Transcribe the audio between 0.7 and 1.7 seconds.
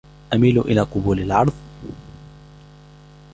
قبول العرض.